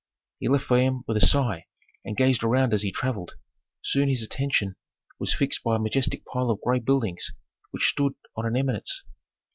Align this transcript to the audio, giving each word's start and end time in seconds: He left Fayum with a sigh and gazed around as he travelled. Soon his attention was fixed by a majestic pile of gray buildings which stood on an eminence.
He 0.39 0.47
left 0.47 0.65
Fayum 0.65 1.03
with 1.05 1.17
a 1.17 1.21
sigh 1.27 1.67
and 2.03 2.17
gazed 2.17 2.41
around 2.43 2.73
as 2.73 2.81
he 2.81 2.91
travelled. 2.91 3.35
Soon 3.83 4.09
his 4.09 4.23
attention 4.23 4.75
was 5.19 5.35
fixed 5.35 5.63
by 5.63 5.75
a 5.75 5.79
majestic 5.79 6.25
pile 6.25 6.49
of 6.49 6.59
gray 6.61 6.79
buildings 6.79 7.31
which 7.69 7.87
stood 7.89 8.15
on 8.35 8.47
an 8.47 8.55
eminence. 8.57 9.03